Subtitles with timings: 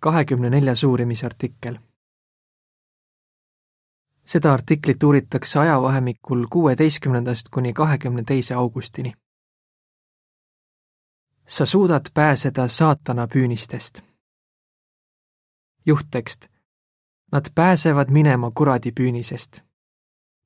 [0.00, 1.78] kahekümne neljas uurimisartikkel.
[4.24, 9.12] seda artiklit uuritakse ajavahemikul kuueteistkümnendast kuni kahekümne teise augustini.
[11.46, 14.02] sa suudad pääseda saatana püünistest.
[15.86, 16.48] juhttekst.
[17.32, 19.60] Nad pääsevad minema kuradi püünisest.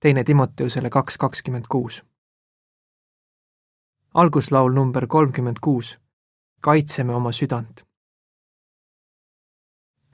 [0.01, 2.05] teine Timoteusele kaks kakskümmend kuus.
[4.15, 5.99] alguslaul number kolmkümmend kuus.
[6.61, 7.94] kaitseme oma südant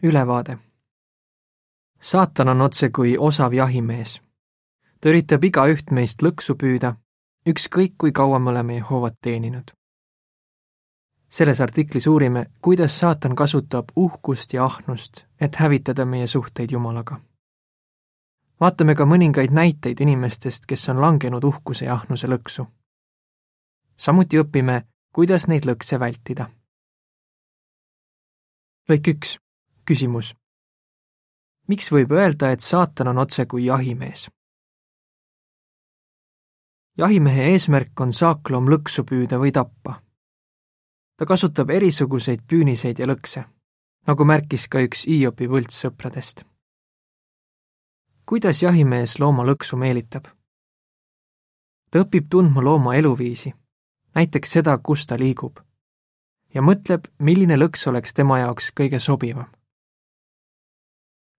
[0.02, 0.58] ülevaade.
[2.00, 4.22] saatan on otsekui osav jahimees.
[5.00, 6.94] ta üritab igaüht meist lõksu püüda,
[7.46, 9.70] ükskõik kui kaua me oleme Jehovat teeninud.
[11.28, 17.20] selles artiklis uurime, kuidas saatan kasutab uhkust ja ahnust, et hävitada meie suhteid Jumalaga.
[18.60, 22.66] vaatame ka mõningaid näiteid inimestest, kes on langenud uhkuse ja ahnuse lõksu.
[23.96, 26.50] samuti õpime, kuidas neid lõkse vältida.
[28.88, 29.38] lõik üks
[29.90, 30.34] küsimus.
[31.68, 34.28] miks võib öelda, et saatan on otsekui jahimees?
[36.98, 40.02] jahimehe eesmärk on saakloom lõksu püüda või tappa.
[41.16, 43.44] ta kasutab erisuguseid püüniseid ja lõkse,
[44.06, 46.46] nagu märkis ka üks Hiopi võltssõpradest.
[48.26, 50.30] kuidas jahimees looma lõksu meelitab?
[51.90, 53.54] ta õpib tundma looma eluviisi,
[54.14, 55.58] näiteks seda, kus ta liigub,
[56.54, 59.50] ja mõtleb, milline lõks oleks tema jaoks kõige sobivam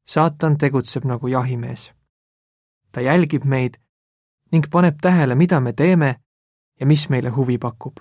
[0.06, 1.94] saatan tegutseb nagu jahimees.
[2.92, 3.74] ta jälgib meid
[4.52, 6.16] ning paneb tähele, mida me teeme
[6.80, 7.98] ja mis meile huvi pakub.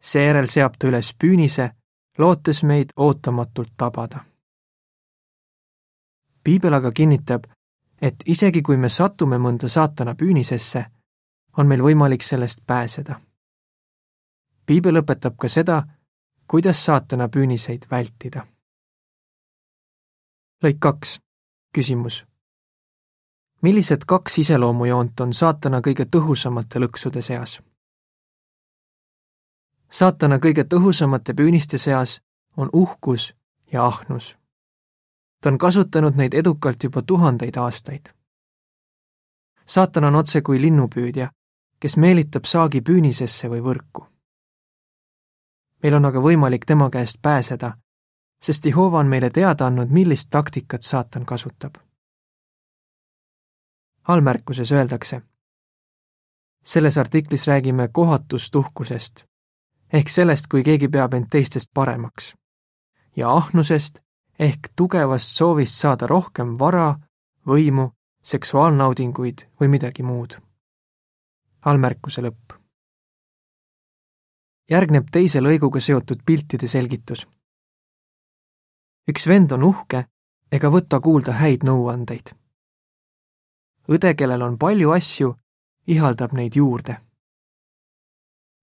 [0.00, 1.70] seejärel seab ta üles püünise,
[2.18, 4.24] lootes meid ootamatult tabada.
[6.44, 7.44] piibel aga kinnitab,
[8.02, 10.84] et isegi kui me satume mõnda saatana püünisesse,
[11.56, 13.20] on meil võimalik sellest pääseda.
[14.66, 15.82] piibel õpetab ka seda,
[16.46, 18.46] kuidas saatana püüniseid vältida
[20.62, 21.20] lõik kaks,
[21.72, 22.26] küsimus.
[23.62, 27.62] millised kaks iseloomujoont on saatana kõige tõhusamate lõksude seas?
[29.90, 32.20] saatana kõige tõhusamate püüniste seas
[32.56, 33.34] on uhkus
[33.72, 34.36] ja ahnus.
[35.40, 38.12] ta on kasutanud neid edukalt juba tuhandeid aastaid.
[39.66, 41.30] saatan on otse kui linnupüüdja,
[41.80, 44.06] kes meelitab saagi püünisesse või võrku.
[45.82, 47.76] meil on aga võimalik tema käest pääseda
[48.42, 51.74] sest Jehova on meile teada andnud, millist taktikat saatan kasutab.
[54.08, 55.22] allmärkuses öeldakse.
[56.64, 59.24] selles artiklis räägime kohatust uhkusest
[59.92, 62.34] ehk sellest, kui keegi peab end teistest paremaks
[63.16, 63.98] ja ahnusest
[64.38, 66.94] ehk tugevast soovist saada rohkem vara,
[67.46, 67.90] võimu,
[68.22, 70.38] seksuaalnaudinguid või midagi muud.
[71.64, 72.52] allmärkuse lõpp.
[74.70, 77.26] järgneb teise lõiguga seotud piltide selgitus
[79.10, 80.04] üks vend on uhke
[80.54, 82.34] ega võta kuulda häid nõuandeid.
[83.90, 85.34] õde, kellel on palju asju,
[85.86, 87.00] ihaldab neid juurde.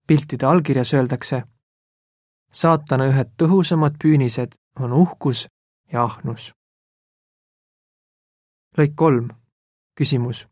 [0.06, 1.42] piltide allkirjas öeldakse,
[2.50, 5.48] saatana ühed tõhusamad püünised on uhkus
[5.92, 6.52] ja ahnus.
[8.78, 9.30] lõik kolm,
[9.94, 10.46] küsimus.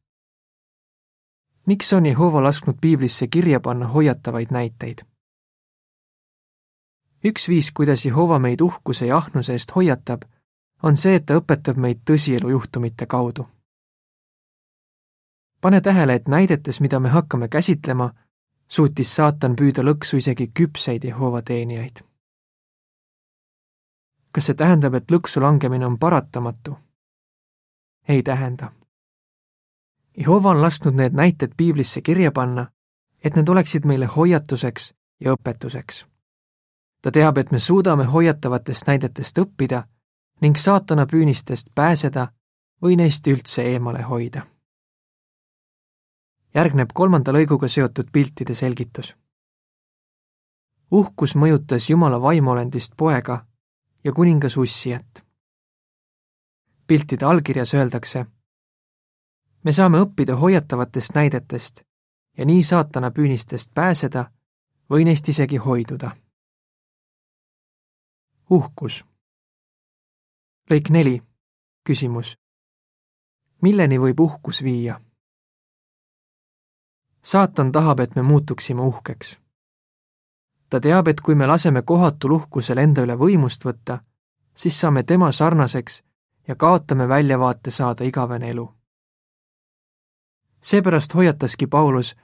[1.66, 5.06] miks on Jehova lasknud piiblisse kirja panna hoiatavaid näiteid?
[7.26, 10.22] Üks viis, kuidas Jehova meid uhkuse ja ahnuse eest hoiatab,
[10.82, 13.46] on see, et ta õpetab meid tõsielu juhtumite kaudu.
[15.60, 18.12] pane tähele, et näidetes, mida me hakkame käsitlema,
[18.68, 22.04] suutis saatan püüda lõksu isegi küpseid Jehova teenijaid.
[24.32, 26.78] kas see tähendab, et lõksu langemine on paratamatu?
[28.08, 28.72] ei tähenda.
[30.16, 32.66] Jehova on lasknud need näited piiblisse kirja panna,
[33.24, 36.06] et need oleksid meile hoiatuseks ja õpetuseks
[37.06, 39.84] ta teab, et me suudame hoiatavatest näidetest õppida
[40.42, 42.24] ning saatana püünistest pääseda
[42.82, 44.42] või neist üldse eemale hoida.
[46.54, 49.16] järgneb kolmanda lõiguga seotud piltide selgitus.
[50.90, 53.46] uhkus mõjutas Jumala vaimuolendist poega
[54.04, 55.24] ja kuningas ussijat.
[56.86, 58.26] piltide allkirjas öeldakse,
[59.64, 61.82] me saame õppida hoiatavatest näidetest
[62.38, 64.30] ja nii saatana püünistest pääseda
[64.90, 66.25] või neist isegi hoiduda
[68.50, 69.04] uhkus.
[70.70, 71.22] lõik neli,
[71.84, 72.38] küsimus.
[73.62, 75.00] milleni võib uhkus viia?
[77.22, 79.38] saatan tahab, et me muutuksime uhkeks.
[80.70, 83.98] ta teab, et kui me laseme kohatul uhkusel enda üle võimust võtta,
[84.54, 86.02] siis saame tema sarnaseks
[86.48, 88.74] ja kaotame väljavaate saada igavene elu.
[90.60, 92.16] seepärast hoiataski Paulus,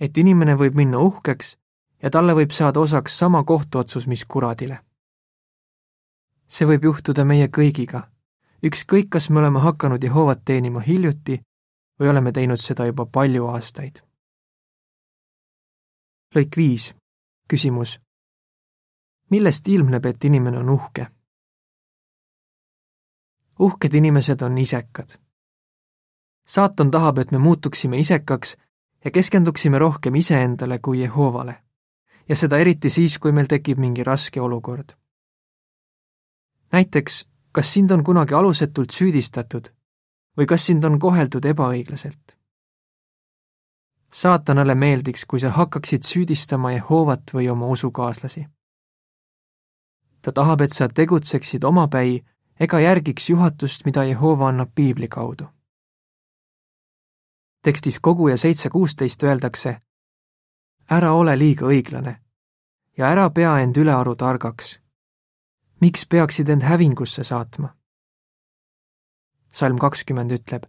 [0.00, 1.56] et inimene võib minna uhkeks
[2.02, 4.86] ja talle võib saada osaks sama kohtuotsus, mis kuradile
[6.48, 8.06] see võib juhtuda meie kõigiga,
[8.62, 11.40] ükskõik, kas me oleme hakanud Jehovat teenima hiljuti
[12.00, 14.02] või oleme teinud seda juba palju aastaid.
[16.34, 16.94] lõik viis,
[17.48, 18.00] küsimus.
[19.30, 21.06] millest ilmneb, et inimene on uhke?
[23.58, 25.18] uhked inimesed on isekad.
[26.46, 28.56] saatan tahab, et me muutuksime isekaks
[29.04, 31.62] ja keskenduksime rohkem iseendale kui Jehovale.
[32.28, 34.96] ja seda eriti siis, kui meil tekib mingi raske olukord.
[36.72, 39.72] Näiteks, kas sind on kunagi alusetult süüdistatud
[40.38, 42.36] või kas sind on koheldud ebaõiglaselt?
[44.16, 48.46] saatanale meeldiks, kui sa hakkaksid süüdistama Jehovat või oma usukaaslasi.
[50.22, 52.24] ta tahab, et sa tegutseksid omapäi
[52.60, 55.44] ega järgiks juhatust, mida Jehova annab piibli kaudu.
[57.62, 59.80] tekstis Koguja seitse kuusteist öeldakse,
[60.90, 62.20] ära ole liiga õiglane
[62.96, 64.80] ja ära pea end ülearu targaks.
[65.80, 67.76] Miks peaksid end hävingusse saatma?
[69.50, 70.66] salm kakskümmend ütleb,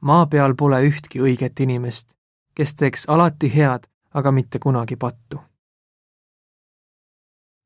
[0.00, 2.14] maa peal pole ühtki õiget inimest,
[2.54, 3.84] kes teeks alati head,
[4.14, 5.40] aga mitte kunagi pattu.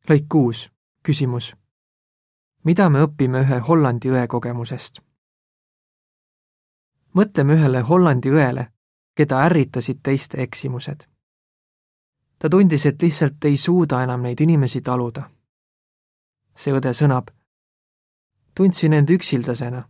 [0.08, 0.70] lõik kuus,
[1.02, 1.54] küsimus
[2.68, 5.00] mida me õpime ühe Hollandi õe kogemusest?
[7.16, 8.64] mõtleme ühele Hollandi õele,
[9.16, 11.06] keda ärritasid teiste eksimused.
[12.38, 15.30] ta tundis, et lihtsalt ei suuda enam neid inimesi taluda.
[16.58, 17.30] See õde sõnab.
[18.54, 19.84] tundsin end üksildasena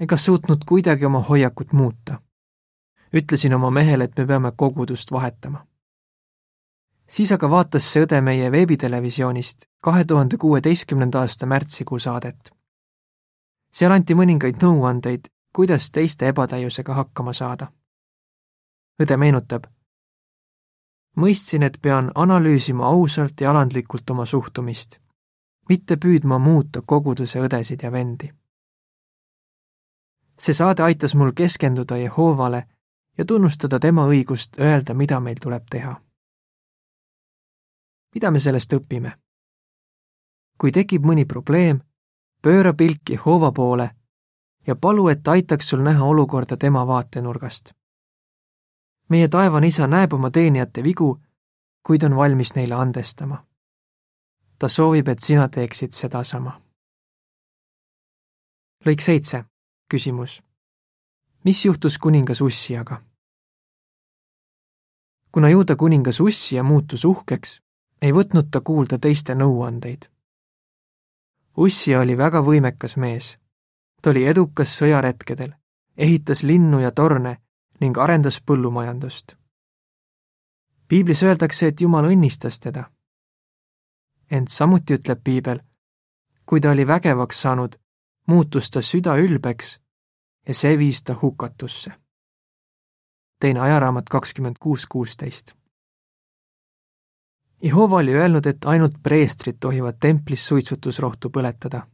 [0.00, 2.22] ega suutnud kuidagi oma hoiakut muuta.
[3.12, 5.68] ütlesin oma mehele, et me peame kogudust vahetama
[7.08, 12.52] siis aga vaatas see õde meie veebitelevisioonist kahe tuhande kuueteistkümnenda aasta märtsikuu saadet.
[13.72, 17.72] seal anti mõningaid nõuandeid, kuidas teiste ebatäiusega hakkama saada.
[19.02, 19.64] õde meenutab.
[21.16, 25.00] mõistsin, et pean analüüsima ausalt ja alandlikult oma suhtumist,
[25.68, 28.32] mitte püüdma muuta koguduse õdesid ja vendi.
[30.38, 32.66] see saade aitas mul keskenduda Jehovale
[33.18, 36.00] ja tunnustada tema õigust öelda, mida meil tuleb teha
[38.14, 39.12] mida me sellest õpime?
[40.58, 41.78] kui tekib mõni probleem,
[42.42, 43.84] pööra pilk Jehova poole
[44.66, 47.72] ja palu, et aitaks sul näha olukorda tema vaatenurgast.
[49.08, 51.20] meie taevane isa näeb oma teenijate vigu,
[51.86, 53.44] kuid on valmis neile andestama.
[54.58, 56.60] Ta soovib, et sina teeksid sedasama.
[58.86, 59.44] lõik seitse,
[59.90, 60.42] küsimus.
[61.44, 63.02] mis juhtus kuningas Ussiaga?
[65.32, 67.60] kuna juuda kuningas Ussia muutus uhkeks,
[68.02, 70.08] ei võtnud ta kuulda teiste nõuandeid.
[71.56, 73.38] Ussi oli väga võimekas mees.
[74.02, 75.52] ta oli edukas sõjaretkedel,
[75.96, 77.36] ehitas linnu ja torne
[77.80, 79.36] ning arendas põllumajandust.
[80.88, 82.90] piiblis öeldakse, et Jumal õnnistas teda.
[84.30, 85.60] Ent samuti ütleb piibel,
[86.46, 87.76] kui ta oli vägevaks saanud,
[88.26, 89.78] muutus ta süda ülbeks
[90.48, 91.92] ja see viis ta hukatusse.
[93.40, 95.58] teine ajaraamat kakskümmend kuus kuusteist
[97.62, 101.86] Jehova oli öelnud, et ainult preestrid tohivad templis suitsutusrohtu põletada.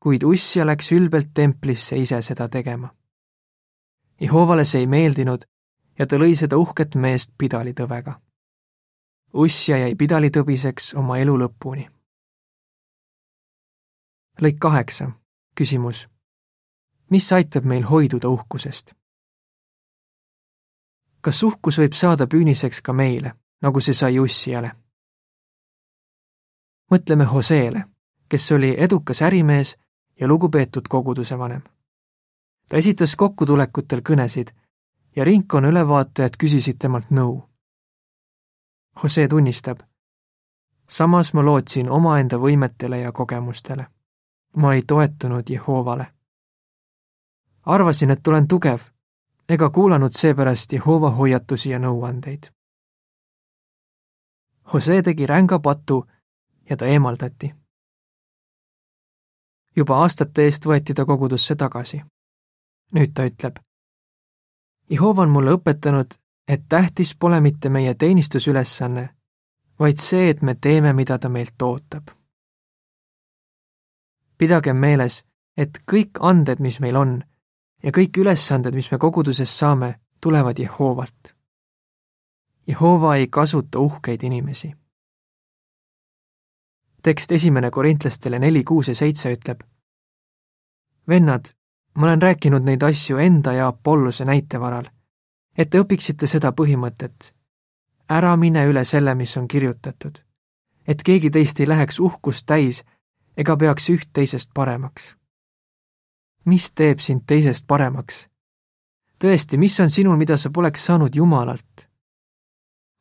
[0.00, 2.94] kuid Ussia läks ülbelt templisse ise seda tegema.
[4.20, 5.42] Jehovale see ei meeldinud
[5.98, 8.20] ja ta lõi seda uhket meest pidalitõvega.
[9.32, 11.90] Ussia jäi pidalitõbiseks oma elu lõpuni.
[14.40, 15.10] lõik kaheksa,
[15.54, 16.08] küsimus.
[17.10, 18.94] mis aitab meil hoiduda uhkusest?
[21.20, 23.34] kas uhkus võib saada püüniseks ka meile?
[23.62, 24.70] nagu see sai Ussiale.
[26.90, 27.84] mõtleme Joseele,
[28.28, 29.76] kes oli edukas ärimees
[30.20, 31.62] ja lugupeetud koguduse vanem.
[32.68, 34.54] ta esitas kokkutulekutel kõnesid
[35.16, 37.48] ja ringkonna ülevaatajad küsisid temalt nõu.
[39.02, 39.80] Jose tunnistab,
[40.88, 43.86] samas ma lootsin omaenda võimetele ja kogemustele.
[44.56, 46.06] ma ei toetunud Jehovale.
[47.66, 48.80] arvasin, et olen tugev
[49.48, 52.50] ega kuulanud seepärast Jehova hoiatusi ja nõuandeid.
[54.74, 56.06] Jose tegi ränga patu
[56.70, 57.54] ja ta eemaldati.
[59.76, 62.02] juba aastate eest võeti ta kogudusse tagasi.
[62.94, 63.58] nüüd ta ütleb.
[64.90, 69.08] Jehova on mulle õpetanud, et tähtis pole mitte meie teenistusülesanne,
[69.78, 72.08] vaid see, et me teeme, mida ta meilt ootab.
[74.38, 75.24] pidagem meeles,
[75.56, 77.22] et kõik anded, mis meil on
[77.82, 81.38] ja kõik ülesanded, mis me koguduses saame, tulevad Jehovalt
[82.68, 84.72] Jehova ei kasuta uhkeid inimesi.
[87.02, 89.60] tekst esimene korintlastele neli, kuus ja seitse ütleb.
[91.08, 91.44] vennad,
[91.94, 94.84] ma olen rääkinud neid asju enda ja Apollose näite varal,
[95.58, 97.34] et te õpiksite seda põhimõtet.
[98.08, 100.22] ära mine üle selle, mis on kirjutatud.
[100.86, 102.84] et keegi teist ei läheks uhkust täis
[103.36, 105.16] ega peaks üht teisest paremaks.
[106.44, 108.28] mis teeb sind teisest paremaks?
[109.18, 111.88] tõesti, mis on sinul, mida sa poleks saanud Jumalalt?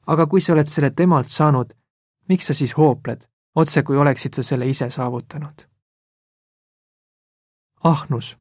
[0.08, 1.74] aga kui sa oled selle temalt saanud,
[2.30, 5.68] miks sa siis hoopled, otse kui oleksid sa selle ise saavutanud?
[7.84, 8.38] ahnus.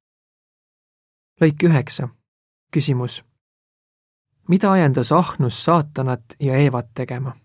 [1.41, 2.09] lõik üheksa.
[2.73, 3.25] küsimus.
[4.49, 7.37] Mida ajendas ahnus saatanat ja Eevat tegema?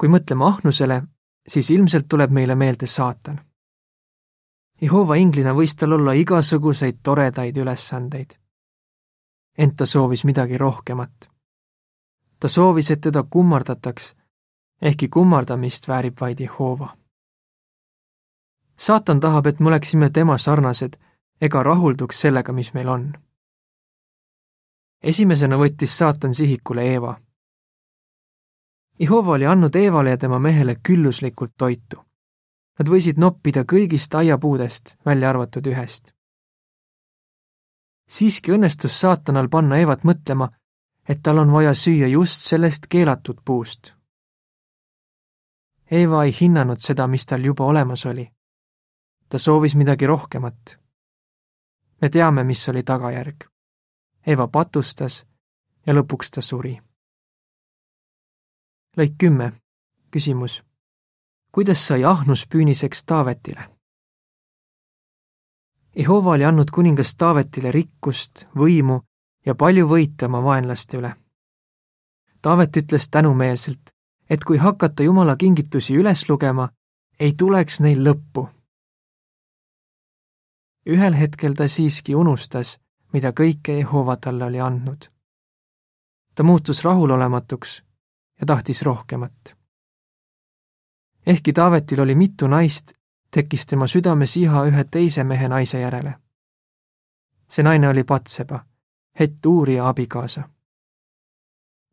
[0.00, 1.02] kui mõtleme ahnusele,
[1.48, 3.40] siis ilmselt tuleb meile meelde saatan.
[4.80, 8.38] Jehova inglina võis tal olla igasuguseid toredaid ülesandeid.
[9.58, 11.30] ent ta soovis midagi rohkemat.
[12.40, 14.16] ta soovis, et teda kummardataks,
[14.82, 16.96] ehkki kummardamist väärib vaid Jehova
[18.80, 20.96] saatan tahab, et me oleksime tema sarnased
[21.40, 23.12] ega rahulduks sellega, mis meil on.
[25.02, 27.20] Esimesena võttis saatan sihikule Eeva.
[29.00, 32.04] Jehova oli andnud Eevale ja tema mehele külluslikult toitu.
[32.78, 36.12] Nad võisid noppida kõigist aiapuudest, välja arvatud ühest.
[38.08, 40.50] siiski õnnestus saatanal panna Eevat mõtlema,
[41.08, 43.94] et tal on vaja süüa just sellest keelatud puust.
[45.90, 48.30] Eeva ei hinnanud seda, mis tal juba olemas oli
[49.30, 50.78] ta soovis midagi rohkemat.
[52.00, 53.49] me teame, mis oli tagajärg.
[54.26, 55.24] Eva patustas
[55.86, 56.80] ja lõpuks ta suri.
[58.96, 59.52] lõik kümme,
[60.10, 60.62] küsimus.
[61.52, 63.70] kuidas sai Ahnus püüniseks Taavetile?
[65.96, 69.00] Jehova oli andnud kuningas Taavetile rikkust, võimu
[69.46, 71.14] ja palju võite oma vaenlaste üle.
[72.42, 73.90] Taavet ütles tänumeelselt,
[74.30, 76.68] et kui hakata Jumala kingitusi üles lugema,
[77.20, 78.48] ei tuleks neil lõppu
[80.86, 82.78] ühel hetkel ta siiski unustas,
[83.12, 85.10] mida kõike Jehova talle oli andnud.
[86.34, 87.82] ta muutus rahulolematuks
[88.40, 89.56] ja tahtis rohkemat.
[91.26, 92.92] ehkki Taavetil oli mitu naist,
[93.30, 96.14] tekkis tema südames iha ühe teise mehe naise järele.
[97.48, 98.64] see naine oli Patseba,
[99.20, 100.48] het uurija abikaasa.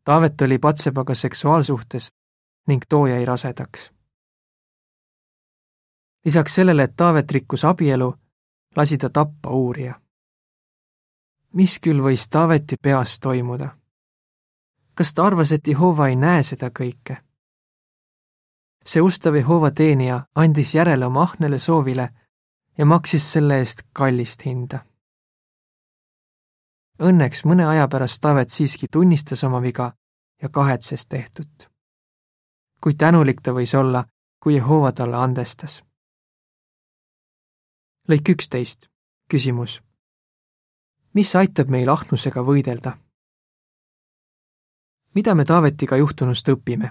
[0.04, 2.12] Taavet oli Patsebaga seksuaalsuhtes
[2.66, 3.92] ning too jäi rasedaks.
[6.24, 8.14] lisaks sellele, et Taavet rikkus abielu,
[8.76, 10.00] lasi ta tappa uurija.
[11.52, 13.76] Mis küll võis Taaveti peas toimuda?
[14.94, 17.16] kas ta arvas, et Jehova ei näe seda kõike?
[18.84, 22.08] see ustav Jehova teenija andis järele oma ahnele soovile
[22.78, 24.84] ja maksis selle eest kallist hinda.
[26.98, 29.92] Õnneks mõne aja pärast Taavet siiski tunnistas oma viga
[30.42, 31.68] ja kahetses tehtut.
[32.80, 34.04] kui tänulik ta võis olla,
[34.42, 35.82] kui Jehova talle andestas
[38.08, 38.88] lõik üksteist,
[39.28, 39.82] küsimus.
[41.14, 42.98] Mis aitab meil ahnusega võidelda?
[45.14, 46.90] mida me Taavetiga juhtunust õpime?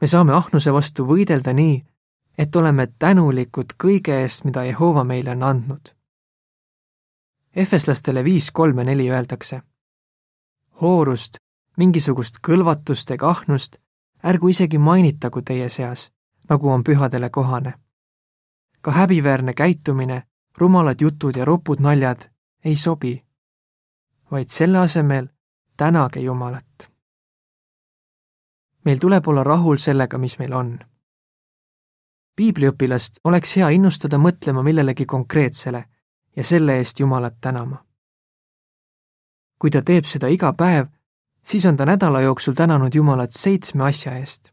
[0.00, 1.84] me saame ahnuse vastu võidelda nii,
[2.38, 5.94] et oleme tänulikud kõige eest, mida Jehova meile on andnud.
[7.56, 9.62] Efeslastele viis kolm ja neli öeldakse.
[10.80, 11.38] hoorust,
[11.76, 13.76] mingisugust kõlvatust ega ahnust
[14.24, 16.10] ärgu isegi mainitagu teie seas,
[16.48, 17.74] nagu on pühadele kohane
[18.80, 20.22] ka häbiväärne käitumine,
[20.56, 22.30] rumalad jutud ja ropud naljad
[22.68, 23.24] ei sobi,
[24.30, 25.28] vaid selle asemel
[25.76, 26.90] tänage Jumalat.
[28.84, 30.78] meil tuleb olla rahul sellega, mis meil on.
[32.36, 35.84] piibliõpilast oleks hea innustada mõtlema millelegi konkreetsele
[36.36, 37.84] ja selle eest Jumalat tänama.
[39.58, 40.86] kui ta teeb seda iga päev,
[41.42, 44.52] siis on ta nädala jooksul tänanud Jumalat seitsme asja eest.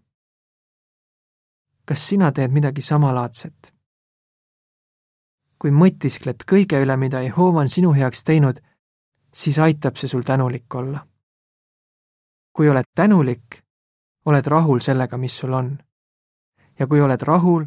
[1.86, 3.75] kas sina teed midagi samalaadset?
[5.62, 8.60] Kui mõtiskled kõige üle, mida Jehova on sinu heaks teinud,
[9.34, 11.08] siis aitab see sul tänulik olla.
[12.56, 13.64] kui oled tänulik,
[14.26, 15.78] oled rahul sellega, mis sul on.
[16.80, 17.66] ja kui oled rahul,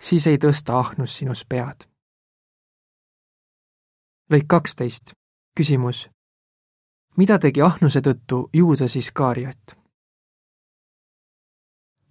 [0.00, 1.88] siis ei tõsta ahnus sinus pead.
[4.30, 5.14] lõik kaksteist,
[5.56, 6.10] küsimus.
[7.16, 9.76] mida tegi ahnuse tõttu Juudas Iskaariot?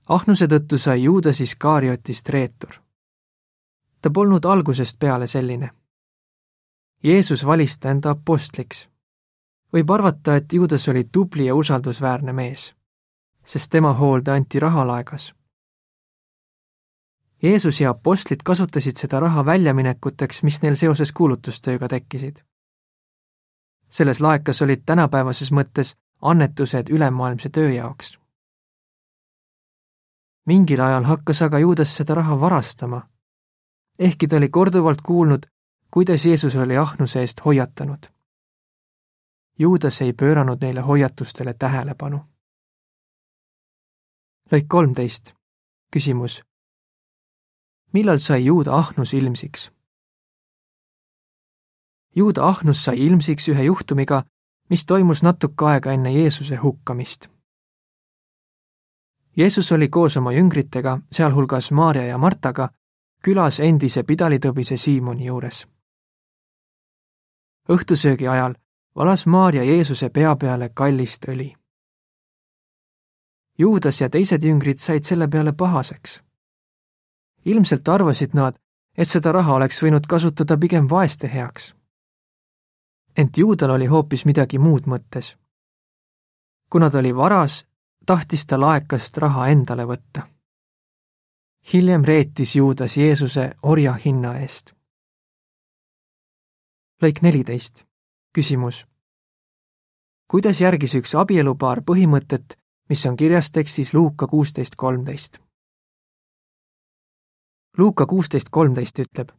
[0.09, 2.82] ahnuse tõttu sai Juudas Iskaariotist reetur
[4.03, 5.69] ta polnud algusest peale selline.
[7.03, 8.89] Jeesus valis ta enda apostliks.
[9.73, 12.75] võib arvata, et Juudas oli tubli ja usaldusväärne mees,
[13.45, 15.33] sest tema hoolde anti rahalaegas.
[17.43, 22.43] Jeesus ja apostlid kasutasid seda raha väljaminekuteks, mis neil seoses kuulutustööga tekkisid.
[23.89, 28.19] selles laekas olid tänapäevases mõttes annetused ülemaailmse töö jaoks.
[30.45, 33.12] mingil ajal hakkas aga Juudas seda raha varastama
[33.99, 35.45] ehkki ta oli korduvalt kuulnud,
[35.91, 38.09] kuidas Jeesus oli ahnuse eest hoiatanud.
[39.59, 42.19] Juudas ei pööranud neile hoiatustele tähelepanu.
[44.51, 45.33] lõik kolmteist,
[45.91, 46.43] küsimus.
[47.93, 49.71] millal sai juuda ahnus ilmsiks?
[52.15, 54.23] juuda ahnus sai ilmsiks ühe juhtumiga,
[54.69, 57.27] mis toimus natuke aega enne Jeesuse hukkamist.
[59.37, 62.69] Jeesus oli koos oma jüngritega, sealhulgas Maarja ja Martaga,
[63.23, 65.67] külas endise pidalitõbise Siimoni juures.
[67.69, 68.55] õhtusöögi ajal
[68.95, 71.53] valas Maarja Jeesuse pea peale kallist õli.
[73.57, 76.23] Juudas ja teised jüngrid said selle peale pahaseks.
[77.45, 78.59] ilmselt arvasid nad,
[78.97, 81.75] et seda raha oleks võinud kasutada pigem vaeste heaks.
[83.17, 85.37] ent Juudal oli hoopis midagi muud mõttes.
[86.69, 87.65] kuna ta oli varas,
[88.05, 90.32] tahtis ta laekast raha endale võtta.
[91.73, 94.73] Hiljem reetis Juudas Jeesuse orja hinna eest.
[97.03, 97.83] lõik neliteist
[98.33, 98.87] küsimus.
[100.27, 102.57] kuidas järgis üks abielupaar põhimõtet,
[102.89, 105.39] mis on kirjas tekstis Luuka kuusteist kolmteist?
[107.77, 109.29] Luuka kuusteist kolmteist ütleb.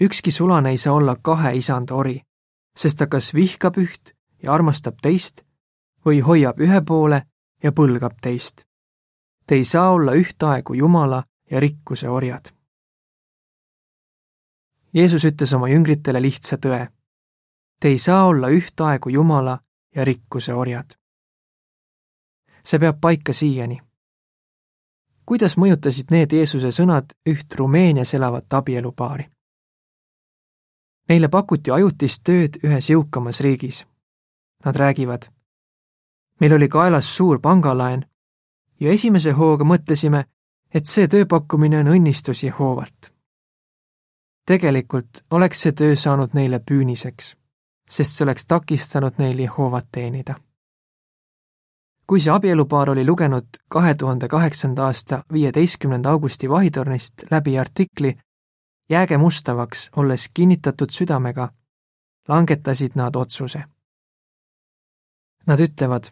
[0.00, 2.22] ükski sulane ei saa olla kahe isanda ori,
[2.76, 5.42] sest ta kas vihkab üht ja armastab teist
[6.06, 7.22] või hoiab ühe poole
[7.62, 8.65] ja põlgab teist.
[9.46, 12.52] Te ei saa olla ühtaegu Jumala ja rikkuse orjad.
[14.94, 16.86] Jeesus ütles oma jüngritele lihtsa tõe
[17.80, 19.58] Te ei saa olla ühtaegu Jumala
[19.94, 20.96] ja rikkuse orjad.
[22.64, 23.80] see peab paika siiani.
[25.26, 29.30] kuidas mõjutasid need Jeesuse sõnad üht Rumeenias elavat abielupaari?
[31.08, 33.86] Neile pakuti ajutist tööd ühes jõukamas riigis.
[34.64, 35.28] Nad räägivad.
[36.40, 38.06] meil oli kaelas suur pangalaen
[38.80, 40.24] ja esimese hooga mõtlesime,
[40.74, 43.12] et see tööpakkumine on õnnistus Jehoovalt.
[44.46, 47.34] tegelikult oleks see töö saanud neile püüniseks
[47.88, 50.34] sest see oleks takistanud neil Jehovat teenida.
[52.06, 58.16] kui see abielupaar oli lugenud kahe tuhande kaheksanda aasta viieteistkümnenda augusti Vahitornist läbi artikli
[58.90, 61.48] Jääge mustavaks, olles kinnitatud südamega,
[62.28, 63.64] langetasid nad otsuse.
[65.46, 66.04] Nad ütlevad,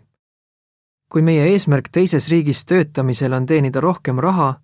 [1.13, 4.61] kui meie eesmärk teises riigis töötamisel on teenida rohkem raha,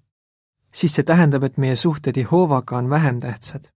[0.72, 3.70] siis see tähendab, et meie suhted Jehovaga on vähem tähtsad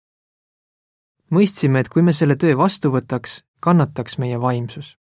[1.30, 4.98] mõistsime, et kui me selle töö vastu võtaks, kannataks meie vaimsus.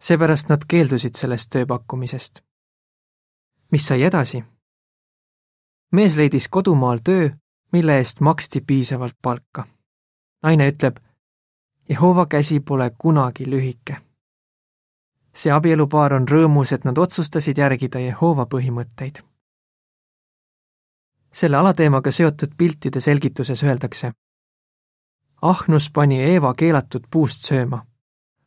[0.00, 2.42] seepärast nad keeldusid sellest tööpakkumisest.
[3.72, 4.44] mis sai edasi?
[5.92, 7.30] mees leidis kodumaal töö,
[7.72, 9.66] mille eest maksti piisavalt palka.
[10.42, 10.98] naine ütleb,
[11.88, 13.96] Jehova käsi pole kunagi lühike.
[15.38, 19.22] See abielupaar on rõõmus, et nad otsustasid järgida Jehova põhimõtteid.
[21.32, 24.12] selle alateemaga seotud piltide selgituses öeldakse
[25.42, 27.84] ahnus pani Eeva keelatud puust sööma,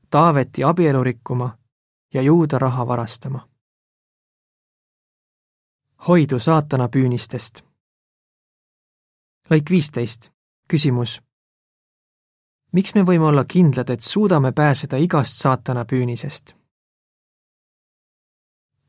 [0.10, 1.58] Taaveti abielu rikkuma
[2.14, 3.48] ja Juuda raha varastama.
[6.08, 7.64] hoidu saatana püünistest.
[9.50, 10.32] lõik viisteist,
[10.68, 11.22] küsimus.
[12.72, 16.61] miks me võime olla kindlad, et suudame pääseda igast saatana püünisest?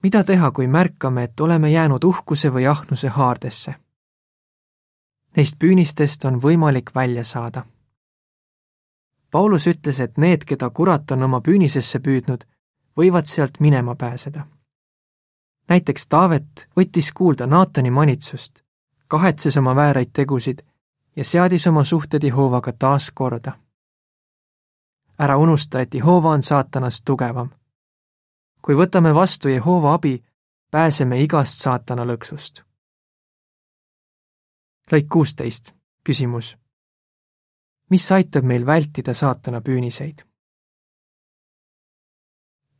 [0.02, 3.74] Mida teha, kui märkame, et oleme jäänud uhkuse või ahnuse haardesse?
[5.36, 7.64] Neist püünistest on võimalik välja saada
[9.32, 12.44] Paulus ütles, et need, keda kurat on oma püünisesse püüdnud,
[12.96, 14.46] võivad sealt minema pääseda.
[15.68, 18.60] näiteks Taavet võttis kuulda Naatani manitsust,
[19.08, 20.60] kahetses oma vääraid tegusid
[21.16, 23.52] ja seadis oma suhted Jehovaga taas korda.
[25.18, 27.50] ära unusta, et Jehova on saatanast tugevam.
[28.62, 30.24] Kui võtame vastu Jehova abi,
[30.70, 32.62] pääseme igast saatana lõksust.
[34.92, 36.56] lõik kuusteist, küsimus
[37.92, 40.24] mis aitab meil vältida saatana püüniseid.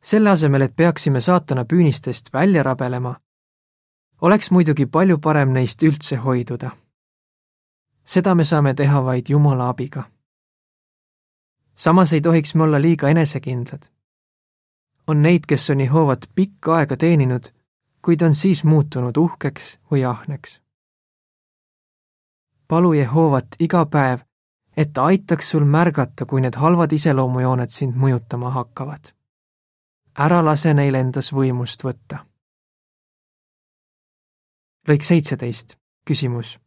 [0.01, 3.13] selle asemel, et peaksime saatana püünistest välja rabelema,
[4.21, 6.71] oleks muidugi palju parem neist üldse hoiduda.
[8.03, 10.03] seda me saame teha vaid Jumala abiga.
[11.75, 13.83] samas ei tohiks me olla liiga enesekindlad.
[15.07, 17.51] On neid, kes on Jehovat pikka aega teeninud,
[18.01, 20.61] kuid on siis muutunud uhkeks või ahneks.
[22.67, 24.19] palu Jehovat iga päev
[24.77, 29.13] et ta aitaks sul märgata, kui need halvad iseloomujooned sind mõjutama hakkavad.
[30.17, 32.25] ära lase neil endas võimust võtta.
[34.87, 36.59] lõik seitseteist, küsimus.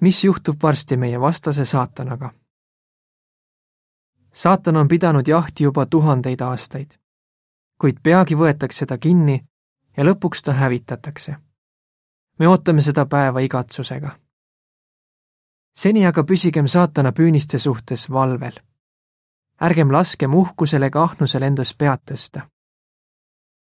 [0.00, 2.34] mis juhtub varsti meie vastase saatanaga?
[4.32, 6.98] saatan on pidanud jahti juba tuhandeid aastaid,
[7.80, 9.44] kuid peagi võetakse ta kinni
[9.96, 11.36] ja lõpuks ta hävitatakse.
[12.38, 14.24] me ootame seda päeva igatsusega
[15.74, 18.60] seni aga püsigem saatana püüniste suhtes valvel.
[19.60, 22.48] ärgem laskem uhkusel ega ahnusel endas pead tõsta.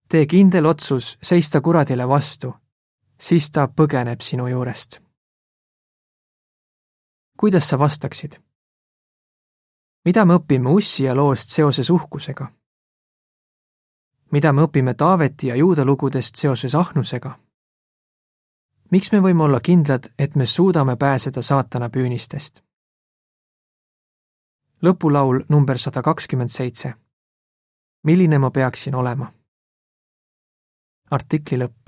[0.10, 2.54] tee kindel otsus seista kuradile vastu
[3.20, 5.02] siis ta põgeneb sinu juurest.
[7.38, 8.42] kuidas sa vastaksid?
[10.06, 12.52] mida me õpime Ussia loost seoses uhkusega?
[14.32, 17.40] Mida me õpime Taaveti ja Juuda lugudest seoses ahnusega?
[18.92, 22.64] miks me võime olla kindlad, et me suudame pääseda saatana püünistest?
[24.82, 26.94] lõpulaul number sada kakskümmend seitse.
[28.04, 29.34] milline ma peaksin olema?
[31.12, 31.79] artikli lõpp.